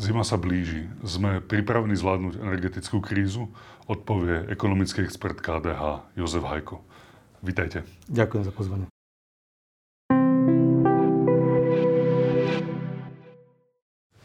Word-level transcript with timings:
Zima 0.00 0.24
sa 0.24 0.40
blíži. 0.40 0.88
Sme 1.04 1.44
pripravení 1.44 1.92
zvládnuť 1.92 2.40
energetickú 2.40 3.04
krízu? 3.04 3.52
Odpovie 3.84 4.48
ekonomický 4.48 5.04
expert 5.04 5.36
KDH 5.44 6.16
Jozef 6.16 6.40
Hajko. 6.40 6.80
Vítajte. 7.44 7.84
Ďakujem 8.08 8.48
za 8.48 8.52
pozvanie. 8.56 8.86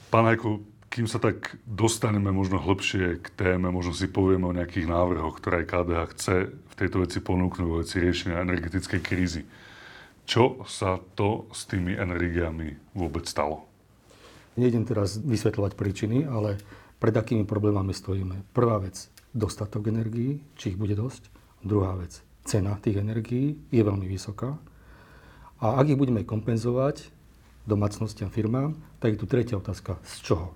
Pán 0.07 0.23
Hajko, 0.31 0.63
kým 0.87 1.11
sa 1.11 1.19
tak 1.19 1.59
dostaneme 1.67 2.31
možno 2.31 2.55
hlbšie 2.63 3.19
k 3.19 3.27
téme, 3.35 3.67
možno 3.67 3.91
si 3.91 4.07
povieme 4.07 4.47
o 4.47 4.55
nejakých 4.55 4.87
návrhoch, 4.87 5.43
ktoré 5.43 5.67
KDH 5.67 6.01
chce 6.15 6.35
v 6.55 6.73
tejto 6.79 7.03
veci 7.03 7.19
ponúknuť, 7.19 7.67
vo 7.67 7.83
veci 7.83 7.99
riešenia 7.99 8.39
energetickej 8.47 9.01
krízy. 9.03 9.43
Čo 10.23 10.63
sa 10.71 11.03
to 11.19 11.51
s 11.51 11.67
tými 11.67 11.99
energiami 11.99 12.95
vôbec 12.95 13.27
stalo? 13.27 13.74
Nejdem 14.55 14.87
teraz 14.87 15.19
vysvetľovať 15.19 15.75
príčiny, 15.75 16.23
ale 16.23 16.55
pred 16.99 17.11
akými 17.11 17.43
problémami 17.43 17.91
stojíme. 17.91 18.55
Prvá 18.55 18.79
vec, 18.79 19.11
dostatok 19.35 19.91
energií, 19.91 20.39
či 20.55 20.73
ich 20.73 20.79
bude 20.79 20.95
dosť. 20.95 21.27
Druhá 21.59 21.91
vec, 21.99 22.23
cena 22.47 22.79
tých 22.79 23.03
energií 23.03 23.59
je 23.67 23.83
veľmi 23.83 24.07
vysoká. 24.07 24.55
A 25.59 25.75
ak 25.75 25.91
ich 25.91 25.99
budeme 25.99 26.23
kompenzovať 26.23 27.11
domácnostiam, 27.67 28.31
firmám, 28.31 28.79
tak 29.03 29.15
je 29.15 29.21
tu 29.21 29.27
tretia 29.27 29.59
otázka. 29.59 29.99
Z 30.07 30.23
čoho? 30.23 30.47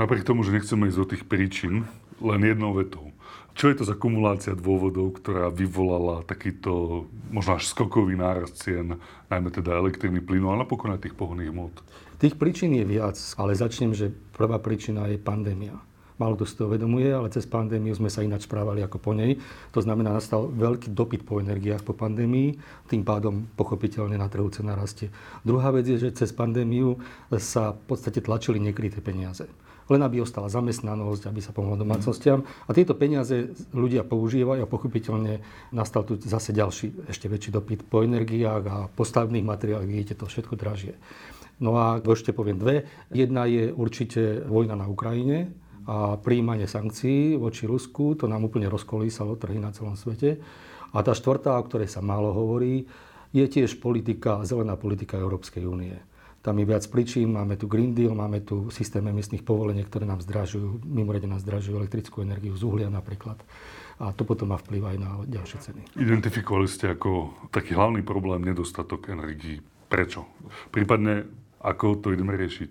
Napriek 0.00 0.26
tomu, 0.26 0.42
že 0.42 0.56
nechceme 0.56 0.88
ísť 0.88 0.98
do 0.98 1.10
tých 1.14 1.24
príčin, 1.28 1.86
len 2.22 2.40
jednou 2.42 2.74
vetou. 2.74 3.12
Čo 3.52 3.68
je 3.68 3.76
to 3.82 3.84
za 3.84 3.92
kumulácia 3.92 4.56
dôvodov, 4.56 5.20
ktorá 5.20 5.52
vyvolala 5.52 6.24
takýto 6.24 7.04
možno 7.28 7.60
až 7.60 7.68
skokový 7.68 8.16
nárast 8.16 8.56
cien, 8.64 8.96
najmä 9.28 9.52
teda 9.52 9.76
elektriny, 9.76 10.24
plynu 10.24 10.48
a 10.48 10.56
napokon 10.56 10.96
aj 10.96 11.04
tých 11.04 11.18
pohonných 11.18 11.52
hmot? 11.52 11.74
Tých 12.22 12.38
príčin 12.38 12.70
je 12.70 12.86
viac, 12.86 13.18
ale 13.34 13.58
začnem, 13.58 13.90
že 13.90 14.14
prvá 14.30 14.62
príčina 14.62 15.10
je 15.10 15.18
pandémia. 15.18 15.74
Málo 16.22 16.38
kto 16.38 16.46
si 16.46 16.54
to 16.54 16.70
uvedomuje, 16.70 17.10
ale 17.10 17.34
cez 17.34 17.50
pandémiu 17.50 17.90
sme 17.98 18.06
sa 18.06 18.22
ináč 18.22 18.46
správali 18.46 18.78
ako 18.78 19.02
po 19.02 19.10
nej. 19.10 19.42
To 19.74 19.82
znamená, 19.82 20.14
nastal 20.14 20.46
veľký 20.46 20.94
dopyt 20.94 21.26
po 21.26 21.42
energiách 21.42 21.82
po 21.82 21.98
pandémii, 21.98 22.62
tým 22.86 23.02
pádom 23.02 23.50
pochopiteľne 23.58 24.14
na 24.14 24.30
trhu 24.30 24.46
cena 24.54 24.78
rastie. 24.78 25.10
Druhá 25.42 25.74
vec 25.74 25.82
je, 25.90 25.98
že 25.98 26.14
cez 26.14 26.30
pandémiu 26.30 27.02
sa 27.42 27.74
v 27.74 27.90
podstate 27.90 28.22
tlačili 28.22 28.62
nekryté 28.62 29.02
peniaze 29.02 29.50
len 29.90 29.98
aby 29.98 30.24
ostala 30.24 30.48
zamestnanosť, 30.48 31.28
aby 31.28 31.42
sa 31.42 31.52
pomohlo 31.52 31.76
domácnostiam. 31.76 32.46
A 32.64 32.72
tieto 32.72 32.96
peniaze 32.96 33.52
ľudia 33.76 34.06
používajú 34.06 34.64
a 34.64 34.70
pochopiteľne 34.70 35.42
nastal 35.74 36.06
tu 36.06 36.16
zase 36.16 36.54
ďalší, 36.54 37.12
ešte 37.12 37.28
väčší 37.28 37.50
dopyt 37.52 37.84
po 37.90 38.00
energiách 38.00 38.64
a 38.70 38.76
postavných 38.88 39.44
materiáloch, 39.44 39.84
vidíte 39.84 40.16
to 40.16 40.24
všetko 40.24 40.54
dražie. 40.56 40.96
No 41.62 41.78
a 41.78 42.02
ešte 42.02 42.34
poviem 42.34 42.58
dve. 42.58 42.90
Jedna 43.14 43.46
je 43.46 43.70
určite 43.70 44.42
vojna 44.42 44.74
na 44.74 44.90
Ukrajine, 44.90 45.54
a 45.82 46.14
príjmanie 46.14 46.70
sankcií 46.70 47.34
voči 47.34 47.66
Rusku, 47.66 48.14
to 48.14 48.30
nám 48.30 48.46
úplne 48.46 48.70
rozkolísalo 48.70 49.34
trhy 49.34 49.58
na 49.58 49.74
celom 49.74 49.98
svete. 49.98 50.38
A 50.94 51.02
tá 51.02 51.10
štvrtá, 51.10 51.58
o 51.58 51.66
ktorej 51.66 51.90
sa 51.90 52.04
málo 52.04 52.30
hovorí, 52.30 52.86
je 53.32 53.44
tiež 53.48 53.80
politika, 53.80 54.44
zelená 54.44 54.76
politika 54.76 55.18
Európskej 55.18 55.64
únie. 55.64 55.96
Tam 56.42 56.58
je 56.58 56.66
viac 56.66 56.82
príčin, 56.90 57.30
máme 57.30 57.54
tu 57.54 57.70
Green 57.70 57.94
Deal, 57.94 58.14
máme 58.18 58.42
tu 58.42 58.66
systém 58.74 59.02
emisných 59.06 59.46
povolení, 59.46 59.86
ktoré 59.86 60.06
nám 60.06 60.22
zdražujú, 60.26 60.82
mimoriadne 60.82 61.38
nás 61.38 61.46
zdražujú 61.46 61.78
elektrickú 61.78 62.22
energiu 62.22 62.54
z 62.58 62.66
uhlia 62.66 62.90
napríklad. 62.90 63.38
A 64.02 64.10
to 64.10 64.26
potom 64.26 64.50
má 64.50 64.58
vplyv 64.58 64.82
aj 64.86 64.96
na 64.98 65.10
ďalšie 65.22 65.58
ceny. 65.62 65.80
Identifikovali 66.02 66.66
ste 66.66 66.94
ako 66.94 67.30
taký 67.54 67.78
hlavný 67.78 68.02
problém 68.02 68.42
nedostatok 68.42 69.10
energií. 69.14 69.62
Prečo? 69.86 70.26
Prípadne 70.74 71.41
ako 71.62 72.02
to 72.02 72.10
ideme 72.10 72.34
riešiť? 72.34 72.70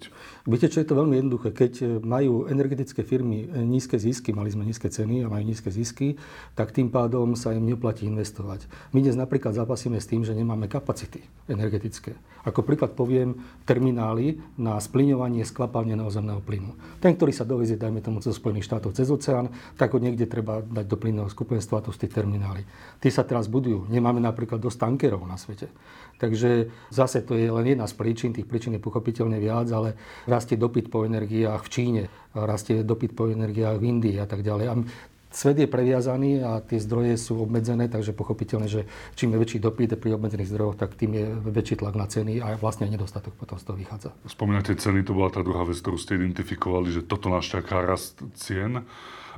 Viete, 0.52 0.68
čo 0.68 0.84
je 0.84 0.88
to 0.88 1.00
veľmi 1.00 1.16
jednoduché. 1.16 1.56
Keď 1.56 1.74
e, 1.80 1.86
majú 2.04 2.52
energetické 2.52 3.08
firmy 3.08 3.48
e, 3.48 3.64
nízke 3.64 3.96
zisky, 3.96 4.36
mali 4.36 4.52
sme 4.52 4.68
nízke 4.68 4.92
ceny 4.92 5.24
a 5.24 5.32
majú 5.32 5.48
nízke 5.48 5.72
zisky, 5.72 6.20
tak 6.60 6.76
tým 6.76 6.92
pádom 6.92 7.40
sa 7.40 7.56
im 7.56 7.64
neplatí 7.64 8.04
investovať. 8.04 8.68
My 8.92 9.00
dnes 9.00 9.16
napríklad 9.16 9.56
zapasíme 9.56 9.96
s 9.96 10.12
tým, 10.12 10.28
že 10.28 10.36
nemáme 10.36 10.68
kapacity 10.68 11.24
energetické. 11.48 12.20
Ako 12.44 12.66
príklad 12.66 12.98
poviem 12.98 13.38
terminály 13.70 14.42
na 14.58 14.76
splňovanie 14.82 15.46
skvapalneného 15.46 16.10
zemného 16.10 16.42
plynu. 16.42 16.74
Ten, 16.98 17.14
ktorý 17.14 17.32
sa 17.32 17.46
dovezie, 17.46 17.78
dajme 17.78 18.02
tomu, 18.02 18.20
zo 18.20 18.34
Spojených 18.34 18.66
štátov 18.66 18.98
cez 18.98 19.08
oceán, 19.14 19.54
tak 19.78 19.94
ho 19.94 20.02
niekde 20.02 20.26
treba 20.26 20.60
dať 20.66 20.86
do 20.90 20.98
plynného 20.98 21.30
skupenstva, 21.30 21.86
to 21.86 21.94
sú 21.94 22.02
tie 22.02 22.10
terminály. 22.10 22.66
Tie 22.98 23.14
sa 23.14 23.22
teraz 23.22 23.46
budujú. 23.46 23.86
Nemáme 23.94 24.20
napríklad 24.20 24.58
dosť 24.58 24.90
tankerov 24.90 25.22
na 25.30 25.38
svete. 25.38 25.70
Takže 26.18 26.70
zase 26.94 27.22
to 27.26 27.34
je 27.38 27.50
len 27.50 27.66
jedna 27.66 27.86
z 27.90 27.98
príčin, 27.98 28.34
tých 28.34 28.46
príčin 28.50 28.78
je 28.78 28.81
pochopiteľne 28.82 29.38
viac, 29.38 29.70
ale 29.70 29.94
rastie 30.26 30.58
dopyt 30.58 30.90
po 30.90 31.06
energiách 31.06 31.62
v 31.62 31.70
Číne, 31.70 32.04
rastie 32.34 32.82
dopyt 32.82 33.14
po 33.14 33.30
energiách 33.30 33.78
v 33.78 33.84
Indii 33.86 34.18
a 34.18 34.26
tak 34.26 34.42
ďalej. 34.42 34.66
A 34.68 34.74
svet 35.32 35.64
je 35.64 35.68
previazaný 35.70 36.44
a 36.44 36.60
tie 36.60 36.82
zdroje 36.82 37.16
sú 37.16 37.40
obmedzené, 37.40 37.88
takže 37.88 38.12
pochopiteľne, 38.12 38.68
že 38.68 38.90
čím 39.16 39.38
je 39.38 39.40
väčší 39.40 39.58
dopyt 39.64 39.96
pri 39.96 40.20
obmedzených 40.20 40.52
zdrojoch, 40.52 40.76
tak 40.76 41.00
tým 41.00 41.12
je 41.16 41.26
väčší 41.48 41.80
tlak 41.80 41.96
na 41.96 42.10
ceny 42.10 42.44
a 42.44 42.60
vlastne 42.60 42.90
aj 42.90 43.00
nedostatok 43.00 43.38
potom 43.40 43.56
z 43.56 43.64
toho 43.64 43.78
vychádza. 43.80 44.10
Spomínate 44.28 44.76
ceny, 44.76 45.08
to 45.08 45.16
bola 45.16 45.32
tá 45.32 45.40
druhá 45.46 45.64
vec, 45.64 45.80
ktorú 45.80 45.96
ste 45.96 46.20
identifikovali, 46.20 46.92
že 46.92 47.02
toto 47.08 47.32
nás 47.32 47.48
čaká 47.48 47.80
rast 47.80 48.20
cien 48.36 48.84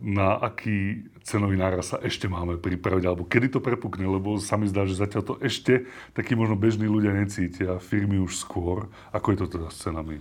na 0.01 0.39
aký 0.39 1.05
cenový 1.23 1.55
náraz 1.55 1.95
sa 1.95 1.97
ešte 2.03 2.27
máme 2.27 2.59
pripraviť, 2.59 3.03
alebo 3.07 3.23
kedy 3.27 3.53
to 3.53 3.59
prepukne, 3.63 4.07
lebo 4.07 4.39
sa 4.39 4.59
mi 4.59 4.67
zdá, 4.67 4.83
že 4.83 4.99
zatiaľ 4.99 5.23
to 5.23 5.35
ešte 5.39 5.87
takí 6.11 6.35
možno 6.35 6.59
bežní 6.59 6.85
ľudia 6.85 7.15
necítia, 7.15 7.79
firmy 7.79 8.19
už 8.19 8.39
skôr. 8.39 8.91
Ako 9.15 9.33
je 9.33 9.37
to 9.43 9.47
teda 9.59 9.67
s 9.71 9.77
cenami? 9.83 10.19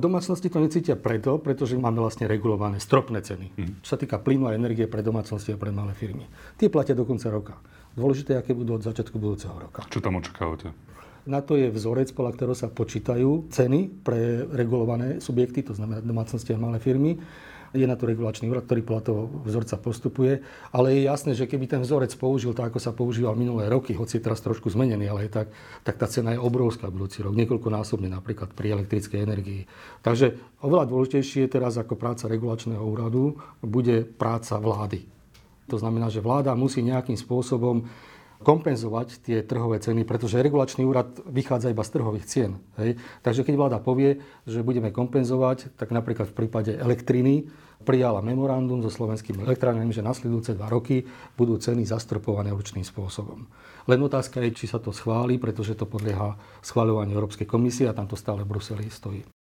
Domácnosti 0.00 0.48
to 0.48 0.64
necítia 0.64 0.96
preto, 0.96 1.36
pretože 1.36 1.76
máme 1.76 2.00
vlastne 2.00 2.24
regulované 2.24 2.80
stropné 2.80 3.20
ceny. 3.20 3.46
Mm. 3.52 3.84
Čo 3.84 3.88
sa 3.94 3.98
týka 4.00 4.16
plynu 4.16 4.48
a 4.48 4.56
energie 4.56 4.88
pre 4.88 5.04
domácnosti 5.04 5.52
a 5.52 5.60
pre 5.60 5.68
malé 5.68 5.92
firmy. 5.92 6.24
Tie 6.56 6.72
platia 6.72 6.96
do 6.96 7.04
konca 7.04 7.28
roka. 7.28 7.54
Dôležité, 7.92 8.38
aké 8.40 8.56
budú 8.56 8.80
od 8.80 8.86
začiatku 8.86 9.20
budúceho 9.20 9.52
roka. 9.52 9.84
Čo 9.92 10.00
tam 10.00 10.16
očakávate? 10.16 10.72
Na 11.28 11.44
to 11.44 11.60
je 11.60 11.68
vzorec, 11.68 12.16
podľa 12.16 12.32
ktorého 12.32 12.56
sa 12.56 12.72
počítajú 12.72 13.52
ceny 13.52 14.00
pre 14.00 14.48
regulované 14.48 15.20
subjekty, 15.20 15.60
to 15.60 15.76
znamená 15.76 16.00
domácnosti 16.00 16.56
a 16.56 16.58
malé 16.58 16.80
firmy. 16.80 17.20
Je 17.70 17.86
na 17.86 17.94
to 17.94 18.10
regulačný 18.10 18.50
úrad, 18.50 18.66
ktorý 18.66 18.82
podľa 18.82 19.02
toho 19.06 19.20
vzorca 19.46 19.78
postupuje. 19.78 20.42
Ale 20.74 20.90
je 20.90 21.06
jasné, 21.06 21.38
že 21.38 21.46
keby 21.46 21.70
ten 21.70 21.78
vzorec 21.78 22.10
použil 22.18 22.50
tak, 22.50 22.74
ako 22.74 22.82
sa 22.82 22.90
používal 22.90 23.38
minulé 23.38 23.70
roky, 23.70 23.94
hoci 23.94 24.18
je 24.18 24.26
teraz 24.26 24.42
trošku 24.42 24.74
zmenený, 24.74 25.06
ale 25.06 25.30
je 25.30 25.38
tak, 25.38 25.48
tak 25.86 25.94
tá 25.94 26.10
cena 26.10 26.34
je 26.34 26.42
obrovská 26.42 26.90
budúci 26.90 27.22
rok, 27.22 27.38
niekoľkonásobne 27.38 28.10
napríklad 28.10 28.50
pri 28.58 28.74
elektrickej 28.74 29.22
energii. 29.22 29.70
Takže 30.02 30.58
oveľa 30.66 30.90
dôležitejšie 30.90 31.46
teraz 31.46 31.78
ako 31.78 31.94
práca 31.94 32.26
regulačného 32.26 32.82
úradu 32.82 33.38
bude 33.62 34.02
práca 34.02 34.58
vlády. 34.58 35.06
To 35.70 35.78
znamená, 35.78 36.10
že 36.10 36.18
vláda 36.18 36.50
musí 36.58 36.82
nejakým 36.82 37.14
spôsobom 37.14 37.86
kompenzovať 38.40 39.20
tie 39.20 39.44
trhové 39.44 39.80
ceny, 39.84 40.08
pretože 40.08 40.40
regulačný 40.40 40.88
úrad 40.88 41.12
vychádza 41.28 41.72
iba 41.72 41.84
z 41.84 41.92
trhových 41.92 42.26
cien. 42.28 42.50
Hej. 42.80 42.96
Takže 43.20 43.44
keď 43.44 43.54
vláda 43.56 43.78
povie, 43.80 44.24
že 44.48 44.64
budeme 44.64 44.88
kompenzovať, 44.88 45.76
tak 45.76 45.92
napríklad 45.92 46.32
v 46.32 46.36
prípade 46.44 46.72
elektriny 46.72 47.52
prijala 47.84 48.20
memorandum 48.20 48.84
so 48.84 48.92
slovenskými 48.92 49.44
elektrárnami, 49.44 49.92
že 49.92 50.04
nasledujúce 50.04 50.52
dva 50.56 50.68
roky 50.68 51.04
budú 51.36 51.56
ceny 51.56 51.84
zastropované 51.88 52.52
určným 52.52 52.84
spôsobom. 52.84 53.48
Len 53.88 54.00
otázka 54.00 54.40
je, 54.44 54.52
či 54.52 54.68
sa 54.68 54.76
to 54.76 54.92
schváli, 54.92 55.40
pretože 55.40 55.76
to 55.76 55.88
podlieha 55.88 56.36
schváľovaniu 56.60 57.16
Európskej 57.16 57.48
komisie 57.48 57.88
a 57.88 57.96
tam 57.96 58.04
to 58.04 58.20
stále 58.20 58.44
v 58.44 58.50
Bruseli 58.52 58.88
stojí. 58.92 59.39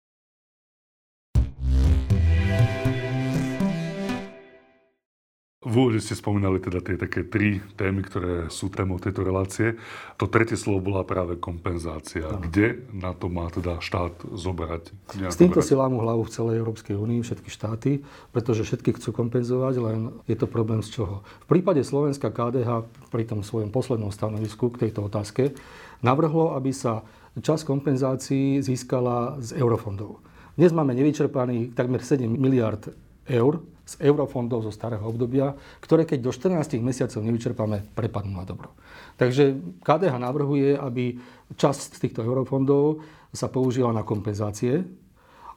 V 5.66 5.75
úvode 5.82 5.99
ste 5.99 6.15
spomínali 6.15 6.62
teda 6.62 6.78
tie 6.78 6.94
také 6.94 7.27
tri 7.27 7.59
témy, 7.75 8.06
ktoré 8.06 8.47
sú 8.54 8.71
témou 8.71 9.03
tejto 9.03 9.27
relácie. 9.27 9.75
To 10.15 10.31
tretie 10.31 10.54
slovo 10.54 10.94
bola 10.94 11.03
práve 11.03 11.43
kompenzácia. 11.43 12.22
Aha. 12.22 12.38
Kde 12.38 12.87
na 12.94 13.10
to 13.10 13.27
má 13.27 13.50
teda 13.50 13.82
štát 13.82 14.15
zoberať? 14.31 14.94
S 15.26 15.34
týmto 15.34 15.59
si 15.59 15.75
lámu 15.75 15.99
hlavu 16.06 16.22
v 16.22 16.31
celej 16.31 16.62
Európskej 16.62 16.94
únii, 16.94 17.19
všetky 17.26 17.50
štáty, 17.50 18.06
pretože 18.31 18.62
všetky 18.62 18.94
chcú 18.94 19.11
kompenzovať, 19.11 19.75
len 19.82 19.99
je 20.31 20.38
to 20.38 20.46
problém 20.46 20.87
z 20.87 21.02
čoho. 21.02 21.26
V 21.50 21.58
prípade 21.58 21.82
Slovenska 21.82 22.31
KDH 22.31 22.87
pri 23.11 23.26
tom 23.26 23.43
svojom 23.43 23.75
poslednom 23.75 24.14
stanovisku 24.14 24.70
k 24.70 24.87
tejto 24.87 25.11
otázke 25.11 25.50
navrhlo, 25.99 26.55
aby 26.55 26.70
sa 26.70 27.02
čas 27.43 27.67
kompenzácií 27.67 28.62
získala 28.62 29.43
z 29.43 29.58
eurofondov. 29.58 30.23
Dnes 30.55 30.70
máme 30.70 30.94
nevyčerpaných 30.94 31.75
takmer 31.75 32.06
7 32.06 32.23
miliard 32.23 32.87
eur 33.26 33.67
z 33.87 34.03
eurofondov 34.03 34.67
zo 34.67 34.75
starého 34.75 35.06
obdobia, 35.06 35.55
ktoré 35.79 36.03
keď 36.03 36.19
do 36.27 36.31
14 36.35 36.83
mesiacov 36.83 37.23
nevyčerpáme, 37.23 37.87
prepadnú 37.94 38.35
na 38.35 38.43
dobro. 38.43 38.75
Takže 39.15 39.55
KDH 39.87 40.19
navrhuje, 40.19 40.75
aby 40.75 41.23
časť 41.55 41.94
z 41.94 42.03
týchto 42.03 42.21
eurofondov 42.27 43.06
sa 43.31 43.47
použila 43.47 43.94
na 43.94 44.03
kompenzácie, 44.03 44.83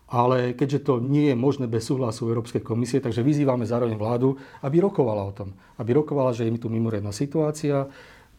ale 0.10 0.54
keďže 0.54 0.86
to 0.86 0.94
nie 1.02 1.34
je 1.34 1.36
možné 1.38 1.66
bez 1.66 1.86
súhlasu 1.90 2.30
Európskej 2.30 2.62
komisie, 2.62 3.02
takže 3.02 3.26
vyzývame 3.26 3.66
zároveň 3.66 3.98
vládu, 3.98 4.38
aby 4.62 4.82
rokovala 4.82 5.26
o 5.26 5.34
tom. 5.34 5.50
Aby 5.78 6.02
rokovala, 6.02 6.34
že 6.34 6.46
je 6.46 6.54
mi 6.54 6.62
tu 6.62 6.70
mimoriadná 6.70 7.14
situácia, 7.14 7.86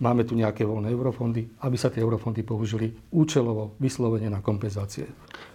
máme 0.03 0.27
tu 0.27 0.35
nejaké 0.35 0.67
voľné 0.67 0.91
eurofondy, 0.91 1.47
aby 1.63 1.77
sa 1.79 1.91
tie 1.91 2.03
eurofondy 2.03 2.43
použili 2.43 2.91
účelovo, 3.15 3.79
vyslovene 3.79 4.27
na 4.27 4.43
kompenzácie. 4.43 5.07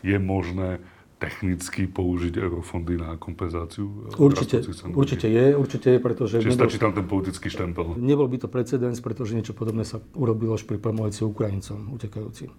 Je 0.04 0.16
možné 0.16 0.80
technicky 1.16 1.88
použiť 1.88 2.36
eurofondy 2.36 3.00
na 3.00 3.16
kompenzáciu? 3.16 4.12
Určite, 4.20 4.60
určite 4.92 5.28
je, 5.32 5.56
určite 5.56 5.88
je, 5.96 6.00
pretože... 6.04 6.36
Čiže 6.44 6.52
nebol, 6.52 6.62
stačí 6.68 6.78
tam 6.78 6.92
ten 6.92 7.08
politický 7.08 7.48
štempel? 7.48 7.96
Nebol 7.96 8.28
by 8.28 8.38
to 8.44 8.48
precedens, 8.52 9.00
pretože 9.00 9.32
niečo 9.32 9.56
podobné 9.56 9.88
sa 9.88 10.04
urobilo 10.12 10.60
už 10.60 10.68
pri 10.68 10.76
pomoci 10.76 11.24
Ukrajincom 11.24 11.96
utekajúcim. 11.96 12.52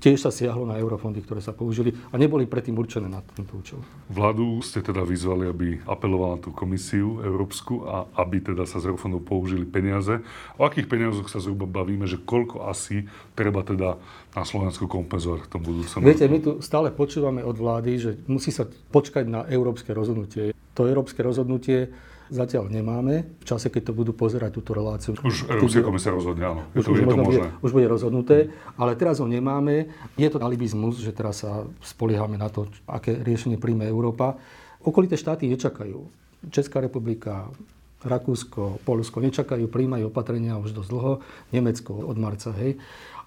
Tiež 0.00 0.24
sa 0.24 0.32
siahlo 0.32 0.64
na 0.64 0.80
eurofondy, 0.80 1.20
ktoré 1.20 1.44
sa 1.44 1.52
použili 1.52 1.92
a 2.10 2.16
neboli 2.16 2.48
predtým 2.48 2.74
určené 2.74 3.12
na 3.12 3.20
tento 3.22 3.54
účel. 3.54 3.80
Vládu 4.08 4.64
ste 4.64 4.80
teda 4.80 5.04
vyzvali, 5.04 5.44
aby 5.48 5.68
apelovala 5.84 6.36
na 6.36 6.40
tú 6.40 6.50
komisiu 6.50 7.20
európsku 7.20 7.84
a 7.84 8.08
aby 8.16 8.40
teda 8.40 8.64
sa 8.64 8.80
z 8.80 8.88
eurofondov 8.88 9.22
použili 9.24 9.68
peniaze. 9.68 10.24
O 10.56 10.64
akých 10.64 10.88
peniazoch 10.88 11.28
sa 11.28 11.44
zhruba 11.44 11.68
bavíme, 11.68 12.08
že 12.08 12.18
koľko 12.18 12.66
asi 12.66 13.04
treba 13.36 13.60
teda 13.62 14.00
na 14.32 14.42
Slovensku 14.48 14.88
kompenzovať 14.88 15.44
v 15.44 15.48
tom 15.48 15.60
budúcom 15.60 16.00
Viete, 16.00 16.24
my 16.24 16.38
tu 16.40 16.50
stále 16.64 16.88
počúvame 16.88 17.44
od 17.44 17.52
vlády, 17.52 18.00
že 18.02 18.10
musí 18.26 18.50
sa 18.50 18.66
počkať 18.66 19.30
na 19.30 19.46
európske 19.46 19.94
rozhodnutie. 19.94 20.50
To 20.74 20.90
európske 20.90 21.22
rozhodnutie 21.22 21.94
zatiaľ 22.32 22.72
nemáme. 22.72 23.28
V 23.40 23.44
čase, 23.44 23.68
keď 23.68 23.92
to 23.92 23.96
budú 23.96 24.16
pozerať 24.16 24.56
túto 24.56 24.72
reláciu. 24.72 25.12
Už 25.20 25.46
Európska 25.46 25.84
komisia 25.84 26.10
rozhodne, 26.10 26.44
áno. 26.48 26.62
Už, 26.72 26.88
už, 26.88 26.98
je 27.04 27.06
to 27.06 27.18
možné. 27.20 27.48
Bude, 27.52 27.62
už 27.62 27.70
bude 27.76 27.86
rozhodnuté, 27.86 28.36
ale 28.80 28.96
teraz 28.96 29.20
ho 29.20 29.28
nemáme. 29.28 29.92
Je 30.16 30.28
to 30.32 30.40
alibizmus, 30.40 30.98
že 30.98 31.12
teraz 31.12 31.44
sa 31.44 31.68
spoliehame 31.84 32.40
na 32.40 32.48
to, 32.48 32.66
aké 32.88 33.20
riešenie 33.20 33.60
príjme 33.60 33.84
Európa. 33.84 34.40
Okolité 34.82 35.20
štáty 35.20 35.46
nečakajú. 35.46 36.08
Česká 36.50 36.82
republika, 36.82 37.52
Rakúsko, 38.02 38.82
Polsko 38.82 39.22
nečakajú, 39.22 39.70
príjmajú 39.70 40.10
opatrenia 40.10 40.58
už 40.58 40.74
dosť 40.74 40.90
dlho. 40.90 41.12
Nemecko 41.54 41.92
od 42.02 42.16
marca, 42.18 42.50
hej. 42.58 42.78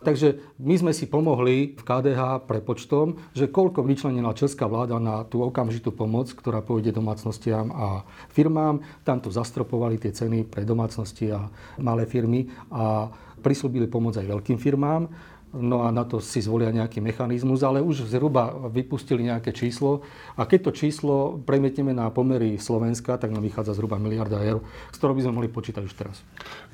Takže 0.06 0.60
my 0.62 0.75
sme 0.77 0.92
si 0.94 1.10
pomohli 1.10 1.74
v 1.74 1.81
KDH 1.81 2.45
prepočtom, 2.45 3.18
že 3.33 3.50
koľko 3.50 3.81
vyčlenila 3.81 4.38
česká 4.38 4.69
vláda 4.69 5.01
na 5.01 5.25
tú 5.25 5.42
okamžitú 5.42 5.89
pomoc, 5.95 6.30
ktorá 6.30 6.62
pôjde 6.62 6.94
domácnostiam 6.94 7.74
a 7.74 8.06
firmám. 8.30 8.86
Tam 9.01 9.18
to 9.18 9.33
zastropovali 9.33 9.98
tie 9.98 10.13
ceny 10.13 10.45
pre 10.45 10.62
domácnosti 10.62 11.33
a 11.33 11.50
malé 11.81 12.06
firmy 12.06 12.45
a 12.69 13.10
prislúbili 13.42 13.89
pomoc 13.89 14.19
aj 14.19 14.30
veľkým 14.30 14.62
firmám 14.62 15.10
no 15.56 15.88
a 15.88 15.90
na 15.90 16.04
to 16.04 16.19
si 16.19 16.44
zvolia 16.44 16.69
nejaký 16.75 17.00
mechanizmus, 17.00 17.63
ale 17.63 17.80
už 17.80 18.12
zhruba 18.12 18.52
vypustili 18.68 19.25
nejaké 19.25 19.56
číslo 19.56 20.04
a 20.36 20.44
keď 20.44 20.69
to 20.69 20.72
číslo 20.75 21.16
premietneme 21.42 21.96
na 21.96 22.12
pomery 22.12 22.60
Slovenska, 22.60 23.16
tak 23.16 23.31
nám 23.31 23.42
vychádza 23.48 23.74
zhruba 23.80 23.96
miliarda 23.96 24.44
eur, 24.44 24.62
s 24.92 25.00
ktorou 25.00 25.16
by 25.16 25.24
sme 25.24 25.36
mohli 25.40 25.50
počítať 25.50 25.81
už 25.81 25.94
teraz. 25.96 26.19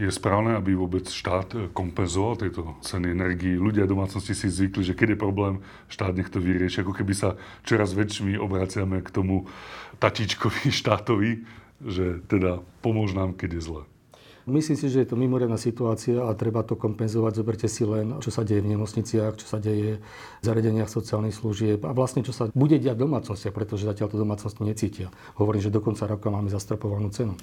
Je 0.01 0.09
správne, 0.09 0.57
aby 0.57 0.73
vôbec 0.73 1.05
štát 1.05 1.71
kompenzoval 1.71 2.41
tieto 2.41 2.75
ceny 2.81 3.13
energii. 3.13 3.55
Ľudia 3.55 3.85
domácnosti 3.85 4.33
si 4.33 4.49
zvykli, 4.49 4.81
že 4.81 4.97
keď 4.97 5.15
je 5.15 5.23
problém, 5.23 5.53
štát 5.87 6.17
nech 6.17 6.33
to 6.33 6.41
vyrieši. 6.41 6.81
Ako 6.81 6.97
keby 6.97 7.13
sa 7.13 7.37
čoraz 7.63 7.93
väčšmi 7.93 8.35
obraciame 8.41 9.05
k 9.05 9.09
tomu 9.13 9.45
tatíčkovi 10.01 10.73
štátovi, 10.81 11.45
že 11.81 12.21
teda 12.25 12.61
pomôž 12.81 13.13
nám, 13.13 13.37
keď 13.37 13.57
je 13.57 13.61
zle. 13.61 13.83
Myslím 14.49 14.73
si, 14.73 14.89
že 14.89 15.05
je 15.05 15.09
to 15.13 15.19
mimoriadná 15.19 15.57
situácia 15.57 16.17
a 16.25 16.33
treba 16.33 16.65
to 16.65 16.73
kompenzovať. 16.73 17.37
Zoberte 17.37 17.67
si 17.69 17.85
len, 17.85 18.17
čo 18.17 18.33
sa 18.33 18.41
deje 18.41 18.65
v 18.65 18.73
nemocniciach, 18.73 19.37
čo 19.37 19.45
sa 19.45 19.61
deje 19.61 20.01
v 20.41 20.43
zariadeniach 20.43 20.89
sociálnych 20.89 21.37
služieb 21.37 21.85
a 21.85 21.93
vlastne 21.93 22.25
čo 22.25 22.33
sa 22.33 22.49
bude 22.57 22.81
diať 22.81 22.97
v 22.97 23.05
domácnostiach, 23.05 23.53
pretože 23.53 23.85
zatiaľ 23.85 24.09
to 24.09 24.17
domácnosti 24.17 24.65
necítia. 24.65 25.13
Hovorím, 25.37 25.61
že 25.61 25.69
do 25.69 25.81
konca 25.83 26.09
roka 26.09 26.33
máme 26.33 26.49
zastropovanú 26.49 27.13
cenu. 27.13 27.37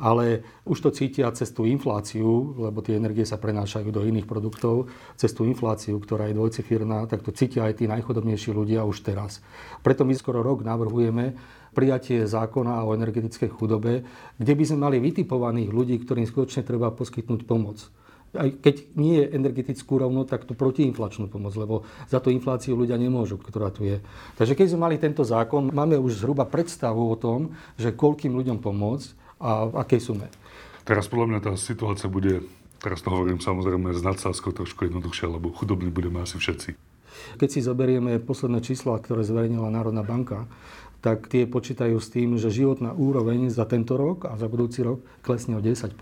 Ale 0.00 0.40
už 0.64 0.80
to 0.80 0.90
cítia 0.96 1.28
cez 1.36 1.52
tú 1.52 1.68
infláciu, 1.68 2.56
lebo 2.56 2.80
tie 2.80 2.96
energie 2.96 3.28
sa 3.28 3.36
prenášajú 3.36 3.92
do 3.92 4.00
iných 4.00 4.24
produktov, 4.24 4.88
cez 5.20 5.36
tú 5.36 5.44
infláciu, 5.44 6.00
ktorá 6.00 6.32
je 6.32 6.40
dvojcifírna, 6.40 7.04
tak 7.04 7.20
to 7.20 7.36
cítia 7.36 7.68
aj 7.68 7.78
tí 7.78 7.84
najchodobnejší 7.84 8.56
ľudia 8.56 8.80
už 8.88 9.04
teraz. 9.04 9.44
Preto 9.84 10.08
my 10.08 10.16
skoro 10.16 10.40
rok 10.40 10.64
navrhujeme, 10.64 11.36
prijatie 11.76 12.24
zákona 12.24 12.82
o 12.88 12.96
energetickej 12.96 13.50
chudobe, 13.52 14.02
kde 14.40 14.52
by 14.56 14.64
sme 14.64 14.88
mali 14.88 14.96
vytipovaných 15.04 15.68
ľudí, 15.68 16.00
ktorým 16.00 16.24
skutočne 16.24 16.64
treba 16.64 16.88
poskytnúť 16.96 17.44
pomoc. 17.44 17.84
Aj 18.30 18.46
keď 18.46 18.94
nie 18.94 19.20
je 19.20 19.34
energetickú 19.34 19.98
rovno, 19.98 20.22
tak 20.22 20.46
tú 20.46 20.54
protiinflačnú 20.54 21.26
pomoc, 21.26 21.50
lebo 21.58 21.82
za 22.06 22.22
tú 22.22 22.30
infláciu 22.30 22.78
ľudia 22.78 22.94
nemôžu, 22.94 23.36
ktorá 23.42 23.74
tu 23.74 23.82
je. 23.82 23.98
Takže 24.38 24.54
keď 24.54 24.66
sme 24.70 24.86
mali 24.86 24.96
tento 25.02 25.26
zákon, 25.26 25.74
máme 25.74 25.98
už 25.98 26.22
zhruba 26.22 26.46
predstavu 26.46 27.10
o 27.10 27.18
tom, 27.18 27.58
že 27.74 27.90
koľkým 27.90 28.30
ľuďom 28.32 28.62
pomôcť 28.62 29.19
a 29.40 29.66
v 29.66 29.74
akej 29.80 30.00
sume. 30.00 30.28
Teraz 30.84 31.08
podľa 31.08 31.26
mňa 31.36 31.40
tá 31.40 31.52
situácia 31.56 32.06
bude, 32.12 32.44
teraz 32.78 33.00
to 33.00 33.08
hovorím 33.08 33.40
samozrejme 33.40 33.96
s 33.96 34.04
nadsázkou 34.04 34.52
trošku 34.52 34.86
jednoduchšia, 34.86 35.32
lebo 35.32 35.50
chudobní 35.50 35.88
budeme 35.88 36.20
asi 36.20 36.36
všetci. 36.36 36.76
Keď 37.36 37.48
si 37.48 37.60
zoberieme 37.64 38.22
posledné 38.22 38.62
čísla, 38.62 39.00
ktoré 39.02 39.26
zverejnila 39.26 39.72
Národná 39.72 40.06
banka, 40.06 40.46
tak 41.00 41.32
tie 41.32 41.48
počítajú 41.48 41.96
s 41.96 42.12
tým, 42.12 42.36
že 42.36 42.52
životná 42.52 42.92
úroveň 42.92 43.48
za 43.48 43.64
tento 43.64 43.96
rok 43.96 44.28
a 44.28 44.36
za 44.36 44.46
budúci 44.46 44.84
rok 44.84 45.00
klesne 45.24 45.56
o 45.56 45.60
10 45.64 45.96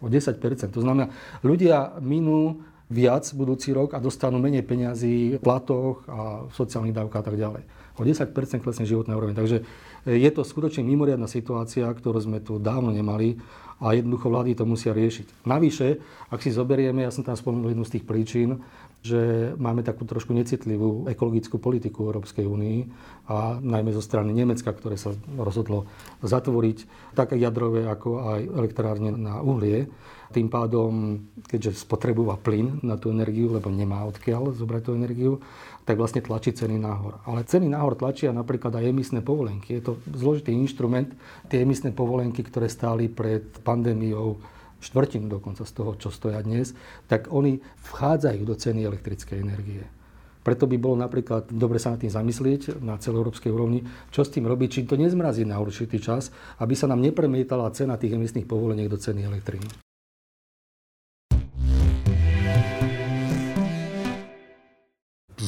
O 0.00 0.08
10 0.08 0.72
To 0.72 0.80
znamená, 0.80 1.12
ľudia 1.44 2.00
minú 2.00 2.64
viac 2.88 3.28
budúci 3.36 3.76
rok 3.76 3.92
a 3.92 4.00
dostanú 4.00 4.40
menej 4.40 4.64
peňazí 4.64 5.36
v 5.36 5.44
platoch 5.44 6.08
a 6.08 6.48
sociálnych 6.56 6.96
dávkach 6.96 7.20
a 7.20 7.26
tak 7.28 7.36
ďalej. 7.36 7.62
O 8.00 8.02
10 8.06 8.32
klesne 8.64 8.88
životná 8.88 9.12
úroveň. 9.12 9.36
Takže 9.36 9.68
je 10.08 10.30
to 10.32 10.40
skutočne 10.40 10.80
mimoriadná 10.88 11.28
situácia, 11.28 11.84
ktorú 11.84 12.18
sme 12.24 12.38
tu 12.40 12.56
dávno 12.56 12.88
nemali 12.88 13.36
a 13.78 13.94
jednoducho 13.94 14.32
vlády 14.32 14.58
to 14.58 14.66
musia 14.66 14.90
riešiť. 14.90 15.46
Navyše, 15.46 15.88
ak 16.34 16.40
si 16.42 16.50
zoberieme, 16.50 17.06
ja 17.06 17.14
som 17.14 17.22
tam 17.22 17.38
spomenul 17.38 17.76
jednu 17.76 17.84
z 17.86 17.94
tých 17.98 18.04
príčin, 18.08 18.58
že 18.98 19.54
máme 19.54 19.86
takú 19.86 20.02
trošku 20.02 20.34
necitlivú 20.34 21.06
ekologickú 21.06 21.62
politiku 21.62 22.10
Európskej 22.10 22.42
únii 22.42 22.78
a 23.30 23.62
najmä 23.62 23.94
zo 23.94 24.02
strany 24.02 24.34
Nemecka, 24.34 24.74
ktoré 24.74 24.98
sa 24.98 25.14
rozhodlo 25.38 25.86
zatvoriť 26.26 27.12
tak 27.14 27.38
jadrové, 27.38 27.86
ako 27.86 28.26
aj 28.26 28.40
elektrárne 28.50 29.14
na 29.14 29.38
uhlie. 29.38 29.86
Tým 30.28 30.52
pádom, 30.52 31.24
keďže 31.48 31.88
spotrebúva 31.88 32.36
plyn 32.36 32.84
na 32.84 33.00
tú 33.00 33.08
energiu, 33.08 33.48
lebo 33.48 33.72
nemá 33.72 34.04
odkiaľ 34.04 34.52
zobrať 34.52 34.82
tú 34.84 34.92
energiu, 34.92 35.32
tak 35.88 35.96
vlastne 35.96 36.20
tlačí 36.20 36.52
ceny 36.52 36.76
nahor. 36.76 37.24
Ale 37.24 37.48
ceny 37.48 37.72
nahor 37.72 37.96
tlačia 37.96 38.28
napríklad 38.28 38.76
aj 38.76 38.92
emisné 38.92 39.24
povolenky. 39.24 39.80
Je 39.80 39.88
to 39.88 39.92
zložitý 40.12 40.52
inštrument. 40.52 41.16
Tie 41.48 41.64
emisné 41.64 41.96
povolenky, 41.96 42.44
ktoré 42.44 42.68
stáli 42.68 43.08
pred 43.08 43.48
pandémiou 43.64 44.36
štvrtinu 44.84 45.26
dokonca 45.26 45.64
z 45.64 45.72
toho, 45.72 45.96
čo 45.96 46.12
stoja 46.12 46.44
dnes, 46.44 46.76
tak 47.10 47.32
oni 47.32 47.58
vchádzajú 47.88 48.42
do 48.44 48.54
ceny 48.54 48.84
elektrickej 48.84 49.38
energie. 49.40 49.82
Preto 50.44 50.64
by 50.64 50.76
bolo 50.80 50.96
napríklad 50.96 51.50
dobre 51.50 51.76
sa 51.82 51.92
nad 51.92 52.00
tým 52.00 52.14
zamyslieť 52.14 52.80
na 52.80 52.96
celoeurópskej 52.96 53.52
úrovni, 53.52 53.84
čo 54.08 54.24
s 54.24 54.32
tým 54.32 54.48
robiť, 54.48 54.68
či 54.70 54.80
to 54.88 54.96
nezmrazí 54.96 55.44
na 55.44 55.60
určitý 55.60 55.98
čas, 56.00 56.32
aby 56.62 56.72
sa 56.72 56.88
nám 56.88 57.04
nepremietala 57.04 57.68
cena 57.74 58.00
tých 58.00 58.16
emisných 58.16 58.48
povoleniek 58.48 58.88
do 58.88 58.96
ceny 58.96 59.28
elektriny. 59.28 59.87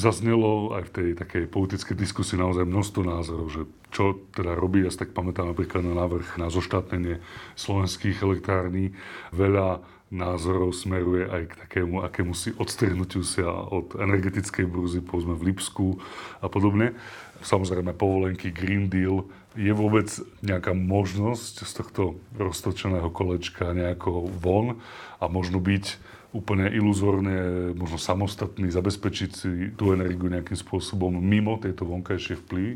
Zaznelo 0.00 0.72
aj 0.80 0.88
v 0.88 0.94
tej 0.96 1.08
takej 1.20 1.44
politickej 1.52 1.96
diskusii 2.00 2.40
naozaj 2.40 2.64
množstvo 2.64 3.00
názorov, 3.04 3.48
že 3.52 3.62
čo 3.92 4.16
teda 4.32 4.56
robí. 4.56 4.80
Ja 4.80 4.88
si 4.88 5.04
tak 5.04 5.12
pamätám 5.12 5.52
napríklad 5.52 5.84
na 5.84 5.92
návrh 5.92 6.40
na 6.40 6.48
zoštátnenie 6.48 7.20
slovenských 7.60 8.24
elektrární. 8.24 8.96
Veľa 9.36 9.84
názorov 10.10 10.74
smeruje 10.74 11.28
aj 11.30 11.42
k 11.46 11.54
takému 11.66 12.02
akému 12.02 12.34
si 12.34 12.50
odstrihnutiu 12.58 13.22
sa 13.22 13.46
od 13.46 13.94
energetickej 13.94 14.66
burzy, 14.66 14.98
povedzme 14.98 15.38
v 15.38 15.54
Lipsku 15.54 16.02
a 16.42 16.50
podobne. 16.50 16.98
Samozrejme 17.46 17.94
povolenky 17.94 18.50
Green 18.50 18.90
Deal. 18.90 19.24
Je 19.54 19.70
vôbec 19.70 20.06
nejaká 20.42 20.74
možnosť 20.74 21.54
z 21.66 21.72
tohto 21.72 22.02
roztočeného 22.38 23.10
kolečka 23.10 23.70
nejako 23.74 24.30
von 24.30 24.78
a 25.18 25.26
možno 25.26 25.58
byť 25.58 25.98
úplne 26.30 26.70
iluzórne, 26.70 27.70
možno 27.74 27.98
samostatný, 27.98 28.70
zabezpečiť 28.70 29.30
si 29.30 29.50
tú 29.74 29.90
energiu 29.90 30.30
nejakým 30.30 30.54
spôsobom 30.54 31.18
mimo 31.18 31.58
tejto 31.58 31.82
vonkajšie 31.86 32.38
vplyvy? 32.46 32.74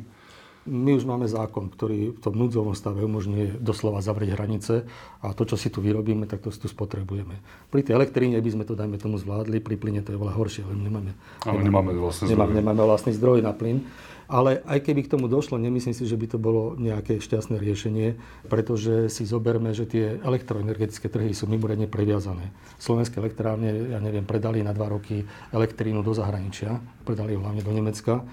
My 0.65 0.97
už 0.97 1.05
máme 1.05 1.29
zákon, 1.29 1.69
ktorý 1.69 2.17
v 2.17 2.21
tom 2.25 2.41
núdzovom 2.41 2.73
stave 2.73 3.05
umožňuje 3.05 3.61
doslova 3.61 4.01
zavrieť 4.01 4.33
hranice 4.33 4.89
a 5.21 5.37
to, 5.37 5.45
čo 5.45 5.61
si 5.61 5.69
tu 5.69 5.85
vyrobíme, 5.85 6.25
tak 6.25 6.41
to 6.41 6.49
si 6.49 6.57
tu 6.57 6.73
spotrebujeme. 6.73 7.37
Pri 7.69 7.85
tej 7.85 8.01
elektríne 8.01 8.41
by 8.41 8.49
sme 8.49 8.65
to, 8.65 8.73
dajme 8.73 8.97
tomu, 8.97 9.21
zvládli, 9.21 9.61
pri 9.61 9.77
plyne 9.77 10.01
to 10.01 10.17
je 10.17 10.19
veľa 10.25 10.33
horšie, 10.33 10.65
ale 10.65 10.81
nemáme, 10.81 11.13
ale 11.45 11.61
nemáme, 11.61 11.93
nemáme 11.93 12.01
vlastný 12.01 12.33
zdroj. 12.33 12.37
Nemáme, 12.41 12.53
nemáme 12.57 12.83
vlastný 12.89 13.13
zdroj 13.13 13.39
na 13.45 13.53
plyn. 13.53 13.85
Ale 14.27 14.65
aj 14.65 14.81
keby 14.89 15.05
k 15.05 15.13
tomu 15.17 15.29
došlo, 15.29 15.61
nemyslím 15.61 15.93
si, 15.93 16.05
že 16.09 16.17
by 16.17 16.27
to 16.33 16.39
bolo 16.41 16.75
nejaké 16.81 17.21
šťastné 17.21 17.61
riešenie, 17.61 18.17
pretože 18.49 19.13
si 19.13 19.29
zoberme, 19.29 19.77
že 19.77 19.85
tie 19.85 20.17
elektroenergetické 20.25 21.13
trhy 21.13 21.37
sú 21.37 21.45
mimoriadne 21.45 21.87
previazané. 21.87 22.55
Slovenské 22.81 23.21
elektrárne, 23.21 23.93
ja 23.93 24.01
neviem, 24.01 24.25
predali 24.25 24.65
na 24.65 24.73
dva 24.73 24.89
roky 24.89 25.29
elektrínu 25.53 26.01
do 26.01 26.17
zahraničia, 26.17 26.81
predali 27.05 27.37
hlavne 27.37 27.61
do 27.61 27.73
Nemecka. 27.73 28.25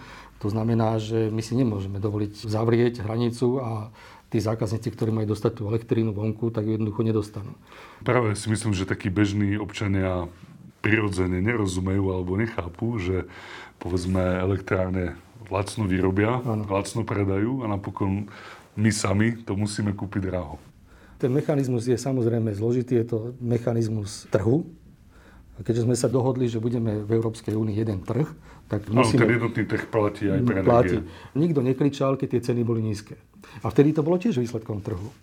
To 0.41 0.47
znamená, 0.49 0.97
že 0.97 1.29
my 1.29 1.41
si 1.45 1.53
nemôžeme 1.53 2.01
dovoliť 2.01 2.49
zavrieť 2.49 3.05
hranicu 3.05 3.61
a 3.61 3.93
tí 4.31 4.39
zákazníci, 4.39 4.89
ktorí 4.95 5.11
majú 5.11 5.35
dostať 5.35 5.59
tú 5.59 5.67
elektrínu 5.67 6.15
vonku, 6.15 6.55
tak 6.55 6.63
ju 6.65 6.79
jednoducho 6.79 7.03
nedostanú. 7.03 7.53
Práve 8.01 8.33
si 8.39 8.47
myslím, 8.47 8.71
že 8.71 8.87
takí 8.87 9.11
bežní 9.11 9.59
občania 9.59 10.31
prirodzene 10.81 11.39
nerozumejú 11.39 12.09
alebo 12.09 12.35
nechápu, 12.35 12.97
že 12.97 13.29
povedzme 13.77 14.19
elektrárne 14.41 15.15
lacno 15.47 15.85
vyrobia, 15.85 16.41
ano. 16.41 16.65
lacno 16.65 17.05
predajú 17.05 17.61
a 17.63 17.69
napokon 17.69 18.27
my 18.75 18.91
sami 18.91 19.37
to 19.41 19.53
musíme 19.53 19.93
kúpiť 19.93 20.31
draho. 20.31 20.57
Ten 21.21 21.29
mechanizmus 21.29 21.85
je 21.85 21.97
samozrejme 21.97 22.49
zložitý, 22.57 23.03
je 23.03 23.13
to 23.13 23.17
mechanizmus 23.37 24.25
trhu. 24.33 24.65
A 25.59 25.61
keďže 25.61 25.85
sme 25.85 25.93
sa 25.93 26.09
dohodli, 26.09 26.49
že 26.49 26.57
budeme 26.57 27.05
v 27.05 27.09
Európskej 27.13 27.53
únii 27.53 27.77
jeden 27.77 28.01
trh, 28.01 28.25
tak 28.65 28.89
musíme... 28.89 29.21
No, 29.21 29.23
ten 29.27 29.35
jednotný 29.37 29.63
trh 29.69 29.83
platí 29.85 30.25
aj 30.31 30.39
pre 30.41 30.65
platí. 30.65 30.97
Nikto 31.37 31.61
nekričal, 31.61 32.17
keď 32.17 32.27
tie 32.33 32.41
ceny 32.49 32.65
boli 32.65 32.81
nízke. 32.81 33.19
A 33.61 33.69
vtedy 33.69 33.93
to 33.93 34.01
bolo 34.01 34.17
tiež 34.17 34.41
výsledkom 34.41 34.81
trhu. 34.81 35.13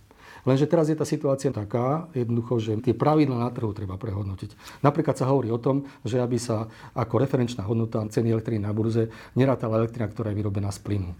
Lenže 0.49 0.65
teraz 0.65 0.89
je 0.89 0.97
tá 0.97 1.05
situácia 1.05 1.53
taká, 1.53 2.09
jednoducho, 2.17 2.57
že 2.57 2.81
tie 2.81 2.97
pravidla 2.97 3.37
na 3.37 3.53
trhu 3.53 3.77
treba 3.77 4.01
prehodnotiť. 4.01 4.81
Napríklad 4.81 5.13
sa 5.13 5.29
hovorí 5.29 5.53
o 5.53 5.61
tom, 5.61 5.85
že 6.09 6.17
aby 6.17 6.41
sa 6.41 6.73
ako 6.97 7.21
referenčná 7.21 7.69
hodnota 7.69 8.01
ceny 8.09 8.33
elektriny 8.33 8.65
na 8.65 8.73
burze 8.73 9.13
nerátala 9.37 9.85
elektrina, 9.85 10.09
ktorá 10.09 10.33
je 10.33 10.41
vyrobená 10.41 10.73
z 10.73 10.81
plynu. 10.81 11.13